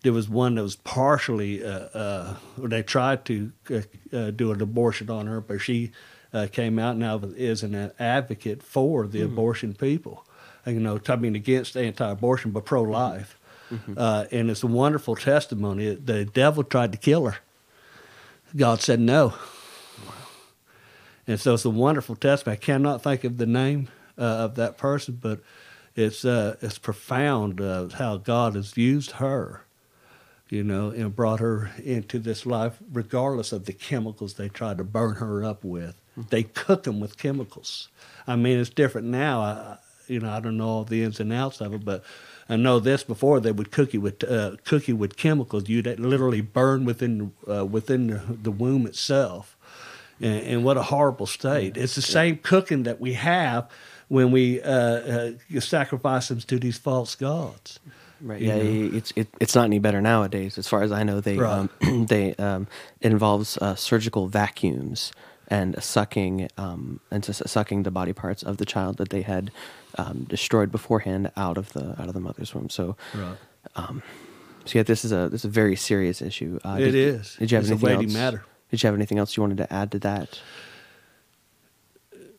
there 0.02 0.14
was 0.14 0.28
one 0.30 0.56
that 0.56 0.64
was 0.64 0.76
partially 0.76 1.64
uh, 1.64 1.70
uh, 1.70 2.36
they 2.58 2.82
tried 2.84 3.26
to 3.26 3.52
uh, 3.70 3.82
uh, 4.16 4.32
do 4.32 4.52
an 4.52 4.62
abortion 4.62 5.10
on 5.10 5.28
her, 5.28 5.42
but 5.42 5.60
she 5.60 5.92
uh, 6.34 6.48
came 6.52 6.80
out 6.80 6.98
now 6.98 7.20
is 7.36 7.64
an 7.64 7.92
advocate 8.00 8.64
for 8.64 9.08
the 9.08 9.22
abortion 9.22 9.74
people. 9.74 10.26
You 10.66 10.80
know, 10.80 11.00
I 11.08 11.16
mean 11.16 11.36
against 11.36 11.78
anti-abortion, 11.78 12.52
but 12.52 12.66
pro-life. 12.66 13.38
Uh, 13.98 14.26
and 14.32 14.50
it's 14.50 14.64
a 14.64 14.68
wonderful 14.68 15.16
testimony. 15.16 15.94
The 15.96 16.26
devil 16.26 16.64
tried 16.64 16.92
to 16.94 16.98
kill 16.98 17.26
her. 17.26 17.38
God 18.56 18.82
said 18.82 19.00
no. 19.00 19.34
And 21.28 21.40
so 21.40 21.54
it's 21.54 21.66
a 21.66 21.70
wonderful 21.70 22.16
testimony. 22.16 22.58
I 22.58 22.60
cannot 22.60 23.04
think 23.04 23.24
of 23.24 23.38
the 23.38 23.46
name 23.46 23.90
uh, 24.18 24.22
of 24.22 24.56
that 24.56 24.78
person, 24.78 25.20
but 25.22 25.42
it's 25.96 26.24
uh, 26.24 26.56
it's 26.62 26.78
profound 26.78 27.60
uh, 27.60 27.90
how 27.90 28.18
God 28.18 28.56
has 28.56 28.78
used 28.78 29.12
her, 29.12 29.64
you 30.50 30.64
know, 30.64 30.90
and 30.92 31.16
brought 31.16 31.40
her 31.40 31.72
into 31.84 32.20
this 32.20 32.46
life, 32.46 32.78
regardless 32.94 33.52
of 33.52 33.66
the 33.66 33.74
chemicals 33.74 34.36
they 34.36 34.48
tried 34.48 34.78
to 34.78 34.84
burn 34.84 35.16
her 35.16 35.44
up 35.44 35.64
with. 35.64 36.00
They 36.16 36.44
cook 36.44 36.84
them 36.84 37.00
with 37.00 37.18
chemicals. 37.18 37.90
I 38.26 38.36
mean, 38.36 38.60
it's 38.60 38.70
different 38.70 39.08
now. 39.08 39.42
I, 39.42 39.78
you 40.08 40.20
know, 40.20 40.30
I 40.30 40.40
don't 40.40 40.58
know 40.58 40.68
all 40.68 40.84
the 40.84 41.04
ins 41.04 41.20
and 41.20 41.34
outs 41.34 41.62
of 41.62 41.74
it, 41.74 41.84
but 41.84 42.04
I 42.50 42.56
know 42.56 42.80
this 42.80 43.04
before 43.04 43.40
they 43.40 43.52
would 43.52 43.72
cook 43.72 43.94
you 43.94 44.02
with 44.02 44.24
uh, 44.24 44.56
cook 44.64 44.88
you 44.88 44.96
with 44.96 45.18
chemicals. 45.18 45.68
You'd 45.68 46.00
literally 46.00 46.42
burn 46.42 46.86
within 46.86 47.34
uh, 47.50 47.66
within 47.66 48.08
the, 48.08 48.22
the 48.42 48.52
womb 48.52 48.86
itself, 48.86 49.57
and, 50.22 50.42
and 50.44 50.64
what 50.64 50.78
a 50.78 50.84
horrible 50.84 51.26
state! 51.28 51.78
It's 51.78 51.96
the 51.96 52.02
same 52.02 52.38
cooking 52.38 52.84
that 52.84 53.00
we 53.00 53.14
have 53.14 53.70
when 54.08 54.32
we 54.32 54.62
uh, 54.62 54.72
uh, 54.72 55.32
sacrifice 55.60 56.30
them 56.30 56.40
to 56.40 56.60
these 56.60 56.78
false 56.78 57.16
gods. 57.16 57.80
Right. 58.22 58.42
Yeah. 58.42 58.56
know? 58.58 58.90
It's 58.98 59.12
it, 59.16 59.28
it's 59.40 59.54
not 59.56 59.66
any 59.66 59.80
better 59.80 60.02
nowadays. 60.02 60.58
As 60.58 60.68
far 60.68 60.82
as 60.82 60.92
I 60.92 61.04
know, 61.04 61.20
they 61.22 61.38
Right. 61.38 61.70
um, 61.82 62.06
they 62.10 62.34
um, 62.36 62.68
it 63.02 63.12
involves 63.12 63.58
uh, 63.60 63.76
surgical 63.76 64.28
vacuums 64.28 65.12
and 65.50 65.82
sucking 65.82 66.50
um, 66.58 67.00
and 67.12 67.24
just 67.24 67.48
sucking 67.48 67.84
the 67.84 67.92
body 67.92 68.14
parts 68.14 68.44
of 68.44 68.58
the 68.58 68.66
child 68.66 68.98
that 68.98 69.10
they 69.10 69.22
had 69.22 69.52
um, 69.98 70.26
destroyed 70.28 70.72
beforehand 70.72 71.32
out 71.38 71.58
of 71.58 71.72
the 71.74 71.90
out 72.02 72.08
of 72.08 72.14
the 72.14 72.20
mother's 72.20 72.54
womb. 72.56 72.70
So. 72.70 72.96
Right. 73.14 73.38
So 74.66 74.80
yeah, 74.80 74.84
this 74.84 75.06
is 75.06 75.12
a 75.14 75.30
this 75.30 75.42
is 75.42 75.46
a 75.46 75.50
very 75.50 75.76
serious 75.76 76.22
issue. 76.22 76.60
Uh, 76.66 76.78
It 76.80 76.92
did, 76.92 76.96
is. 76.96 77.36
Did 77.40 77.52
you 77.52 77.56
have 77.58 77.64
It's 77.64 77.70
a 77.70 77.74
anything 77.76 77.90
weighty 78.00 78.06
else? 78.06 78.14
matter. 78.14 78.44
Did 78.70 78.84
you 78.84 78.88
have 78.88 78.96
anything 78.96 79.18
else 79.18 79.38
you 79.38 79.42
wanted 79.42 79.58
to 79.58 79.74
add 79.74 79.92
to 79.92 80.00
that? 80.00 80.42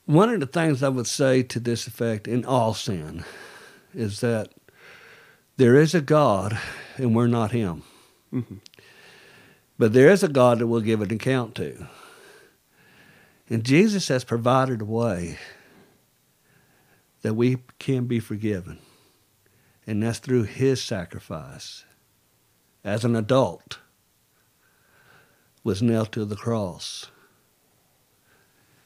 One 0.07 0.31
of 0.31 0.41
the 0.41 0.47
things 0.47 0.83
I 0.83 0.89
would 0.89 1.07
say 1.07 1.43
to 1.43 1.61
this 1.61 1.87
effect 1.87 2.27
in 2.27 2.45
all 2.45 2.75
sin 2.75 3.25
is 3.95 4.21
that 4.21 4.53
there 5.57 5.77
is 5.77 5.95
a 5.95 6.01
God 6.01 6.59
and 6.97 7.15
we're 7.15 7.27
not 7.27 7.53
Him. 7.53 7.83
Mm-hmm. 8.33 8.57
But 9.79 9.93
there 9.93 10.11
is 10.11 10.23
a 10.23 10.29
God 10.29 10.59
that 10.59 10.67
we'll 10.67 10.81
give 10.81 11.01
an 11.01 11.13
account 11.13 11.55
to. 11.57 11.87
And 13.49 13.65
Jesus 13.65 14.09
has 14.09 14.25
provided 14.25 14.83
a 14.83 14.87
way 14.87 15.39
that 17.23 17.35
we 17.35 17.59
can 17.79 18.07
be 18.07 18.21
forgiven. 18.21 18.79
And 19.87 20.03
that's 20.03 20.19
through 20.19 20.45
his 20.45 20.83
sacrifice 20.83 21.85
as 22.85 23.05
an 23.05 23.17
adult 23.17 23.79
was 25.69 25.83
nailed 25.83 26.11
to 26.13 26.25
the 26.25 26.35
cross. 26.35 27.09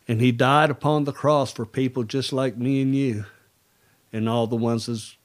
And 0.09 0.21
he 0.21 0.33
died 0.33 0.69
upon 0.69 1.05
the 1.05 1.13
cross 1.13 1.53
for 1.53 1.65
people 1.65 2.03
just 2.03 2.33
like 2.33 2.57
me 2.57 2.83
and 2.83 2.95
you 2.95 3.25
and 4.13 4.29
all 4.29 4.49
the 4.49 4.57
ones 4.57 4.87
that's 4.87 5.17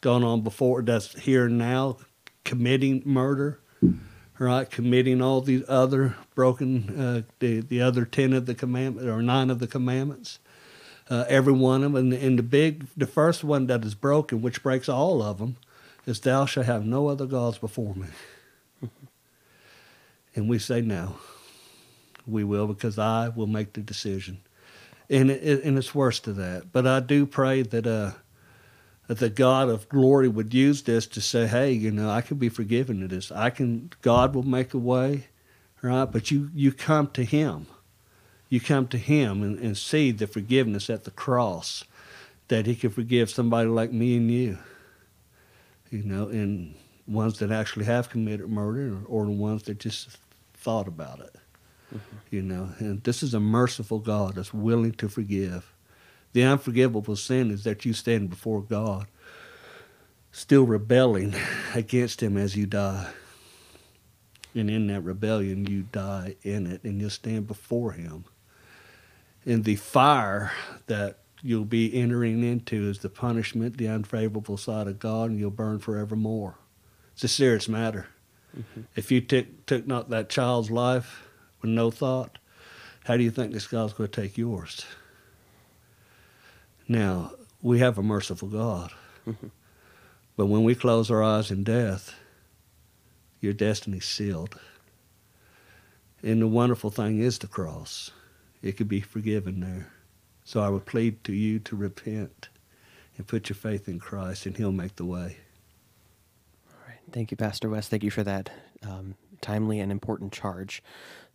gone 0.00 0.24
on 0.24 0.42
before 0.42 0.82
that's 0.82 1.18
here 1.20 1.46
and 1.46 1.58
now 1.58 1.96
committing 2.44 3.02
murder 3.04 3.60
right? 4.40 4.70
Committing 4.70 5.20
all 5.20 5.42
the 5.42 5.64
other 5.68 6.16
broken, 6.34 6.98
uh, 6.98 7.22
the, 7.40 7.60
the 7.60 7.82
other 7.82 8.06
10 8.06 8.32
of 8.32 8.46
the 8.46 8.54
commandments, 8.54 9.06
or 9.06 9.22
nine 9.22 9.50
of 9.50 9.58
the 9.58 9.66
commandments. 9.66 10.38
Uh, 11.10 11.26
every 11.28 11.52
one 11.52 11.84
of 11.84 11.92
them. 11.92 12.12
And, 12.12 12.12
and 12.14 12.38
the 12.38 12.42
big, 12.42 12.86
the 12.96 13.06
first 13.06 13.44
one 13.44 13.66
that 13.66 13.84
is 13.84 13.94
broken, 13.94 14.40
which 14.40 14.62
breaks 14.62 14.88
all 14.88 15.22
of 15.22 15.38
them, 15.38 15.56
is 16.06 16.20
thou 16.20 16.46
shalt 16.46 16.66
have 16.66 16.86
no 16.86 17.08
other 17.08 17.26
gods 17.26 17.58
before 17.58 17.94
me. 17.94 18.06
And 20.34 20.48
we 20.48 20.58
say 20.58 20.80
no. 20.80 21.16
We 22.26 22.44
will 22.44 22.66
because 22.66 22.98
I 22.98 23.28
will 23.28 23.46
make 23.46 23.72
the 23.72 23.80
decision. 23.80 24.38
And, 25.08 25.30
it, 25.30 25.64
and 25.64 25.76
it's 25.76 25.94
worse 25.94 26.20
to 26.20 26.32
that. 26.34 26.72
But 26.72 26.86
I 26.86 27.00
do 27.00 27.26
pray 27.26 27.62
that, 27.62 27.86
uh, 27.86 28.12
that 29.08 29.18
the 29.18 29.30
God 29.30 29.68
of 29.68 29.88
glory 29.88 30.28
would 30.28 30.54
use 30.54 30.82
this 30.82 31.06
to 31.08 31.20
say, 31.20 31.46
hey, 31.46 31.72
you 31.72 31.90
know, 31.90 32.08
I 32.08 32.20
can 32.20 32.36
be 32.36 32.48
forgiven 32.48 33.02
of 33.02 33.10
this. 33.10 33.32
I 33.32 33.50
can, 33.50 33.90
God 34.02 34.34
will 34.34 34.44
make 34.44 34.72
a 34.72 34.78
way, 34.78 35.26
right? 35.82 36.04
But 36.04 36.30
you, 36.30 36.50
you 36.54 36.70
come 36.72 37.08
to 37.08 37.24
Him. 37.24 37.66
You 38.48 38.60
come 38.60 38.86
to 38.88 38.98
Him 38.98 39.42
and, 39.42 39.58
and 39.58 39.76
see 39.76 40.12
the 40.12 40.28
forgiveness 40.28 40.88
at 40.88 41.04
the 41.04 41.10
cross 41.10 41.84
that 42.48 42.66
He 42.66 42.76
can 42.76 42.90
forgive 42.90 43.30
somebody 43.30 43.68
like 43.68 43.92
me 43.92 44.16
and 44.16 44.30
you, 44.30 44.58
you 45.90 46.04
know, 46.04 46.28
and 46.28 46.74
ones 47.06 47.38
that 47.38 47.50
actually 47.50 47.84
have 47.86 48.10
committed 48.10 48.48
murder 48.48 48.98
or, 49.08 49.22
or 49.22 49.24
the 49.26 49.32
ones 49.32 49.64
that 49.64 49.78
just 49.78 50.18
thought 50.54 50.88
about 50.88 51.20
it, 51.20 51.36
mm-hmm. 51.94 52.16
you 52.30 52.42
know. 52.42 52.70
And 52.78 53.02
this 53.02 53.22
is 53.22 53.34
a 53.34 53.40
merciful 53.40 53.98
God 53.98 54.34
that's 54.34 54.54
willing 54.54 54.92
to 54.92 55.08
forgive. 55.08 55.72
The 56.32 56.44
unforgivable 56.44 57.16
sin 57.16 57.50
is 57.50 57.64
that 57.64 57.84
you 57.84 57.92
stand 57.92 58.30
before 58.30 58.62
God 58.62 59.06
still 60.32 60.64
rebelling 60.64 61.34
against 61.74 62.22
Him 62.22 62.36
as 62.36 62.56
you 62.56 62.66
die. 62.66 63.10
And 64.54 64.70
in 64.70 64.88
that 64.88 65.02
rebellion, 65.02 65.66
you 65.66 65.82
die 65.92 66.36
in 66.42 66.66
it 66.66 66.82
and 66.84 67.00
you'll 67.00 67.10
stand 67.10 67.46
before 67.46 67.92
Him. 67.92 68.24
And 69.44 69.64
the 69.64 69.76
fire 69.76 70.52
that 70.86 71.18
you'll 71.42 71.64
be 71.64 71.94
entering 71.94 72.44
into 72.44 72.88
is 72.88 72.98
the 72.98 73.08
punishment, 73.08 73.78
the 73.78 73.88
unfavorable 73.88 74.56
side 74.56 74.86
of 74.86 74.98
God, 74.98 75.30
and 75.30 75.38
you'll 75.38 75.50
burn 75.50 75.78
forevermore. 75.78 76.56
It's 77.20 77.32
a 77.34 77.36
serious 77.36 77.68
matter. 77.68 78.06
Mm-hmm. 78.58 78.80
If 78.96 79.12
you 79.12 79.20
took, 79.20 79.66
took 79.66 79.86
not 79.86 80.08
that 80.08 80.30
child's 80.30 80.70
life 80.70 81.28
with 81.60 81.70
no 81.70 81.90
thought, 81.90 82.38
how 83.04 83.18
do 83.18 83.22
you 83.22 83.30
think 83.30 83.52
this 83.52 83.66
God's 83.66 83.92
going 83.92 84.08
to 84.08 84.22
take 84.22 84.38
yours? 84.38 84.86
Now, 86.88 87.32
we 87.60 87.78
have 87.80 87.98
a 87.98 88.02
merciful 88.02 88.48
God. 88.48 88.92
Mm-hmm. 89.28 89.48
But 90.38 90.46
when 90.46 90.64
we 90.64 90.74
close 90.74 91.10
our 91.10 91.22
eyes 91.22 91.50
in 91.50 91.62
death, 91.62 92.14
your 93.42 93.52
destiny's 93.52 94.06
sealed. 94.06 94.58
And 96.22 96.40
the 96.40 96.48
wonderful 96.48 96.88
thing 96.88 97.20
is 97.20 97.38
the 97.38 97.48
cross. 97.48 98.12
It 98.62 98.78
could 98.78 98.88
be 98.88 99.02
forgiven 99.02 99.60
there. 99.60 99.92
So 100.44 100.62
I 100.62 100.70
would 100.70 100.86
plead 100.86 101.22
to 101.24 101.34
you 101.34 101.58
to 101.58 101.76
repent 101.76 102.48
and 103.18 103.26
put 103.26 103.50
your 103.50 103.56
faith 103.56 103.90
in 103.90 103.98
Christ, 103.98 104.46
and 104.46 104.56
He'll 104.56 104.72
make 104.72 104.96
the 104.96 105.04
way. 105.04 105.36
Thank 107.12 107.30
you, 107.30 107.36
Pastor 107.36 107.68
Wes. 107.68 107.88
Thank 107.88 108.04
you 108.04 108.10
for 108.10 108.22
that 108.22 108.50
um, 108.82 109.14
timely 109.40 109.80
and 109.80 109.90
important 109.90 110.32
charge. 110.32 110.82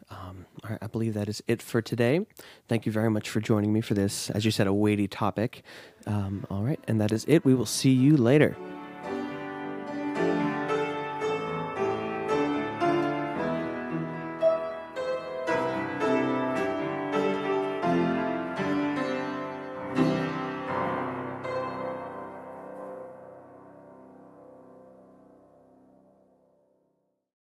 Um, 0.09 0.45
I 0.81 0.87
believe 0.87 1.15
that 1.15 1.27
is 1.27 1.41
it 1.47 1.61
for 1.61 1.81
today. 1.81 2.25
Thank 2.67 2.85
you 2.85 2.91
very 2.91 3.09
much 3.09 3.29
for 3.29 3.39
joining 3.39 3.73
me 3.73 3.81
for 3.81 3.95
this, 3.95 4.29
as 4.29 4.45
you 4.45 4.51
said, 4.51 4.67
a 4.67 4.73
weighty 4.73 5.07
topic. 5.07 5.63
Um, 6.05 6.45
all 6.49 6.61
right, 6.61 6.79
and 6.87 7.01
that 7.01 7.11
is 7.11 7.25
it. 7.27 7.43
We 7.43 7.55
will 7.55 7.65
see 7.65 7.91
you 7.91 8.15
later. 8.15 8.55